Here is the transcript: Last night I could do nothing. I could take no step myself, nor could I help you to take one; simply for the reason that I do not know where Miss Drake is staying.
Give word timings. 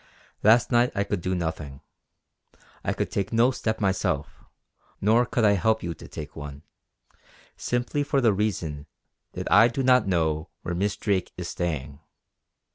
Last 0.41 0.71
night 0.71 0.91
I 0.95 1.03
could 1.03 1.21
do 1.21 1.35
nothing. 1.35 1.79
I 2.83 2.91
could 2.91 3.11
take 3.11 3.31
no 3.31 3.51
step 3.51 3.79
myself, 3.79 4.43
nor 4.99 5.27
could 5.27 5.45
I 5.45 5.51
help 5.51 5.83
you 5.83 5.93
to 5.93 6.07
take 6.07 6.35
one; 6.35 6.63
simply 7.55 8.01
for 8.01 8.19
the 8.19 8.33
reason 8.33 8.87
that 9.33 9.51
I 9.51 9.67
do 9.67 9.83
not 9.83 10.07
know 10.07 10.49
where 10.63 10.73
Miss 10.73 10.97
Drake 10.97 11.31
is 11.37 11.49
staying. 11.49 11.99